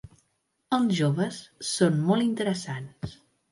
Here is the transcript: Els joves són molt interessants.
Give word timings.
Els 0.77 0.93
joves 1.01 1.37
són 1.73 2.01
molt 2.09 2.29
interessants. 2.31 3.17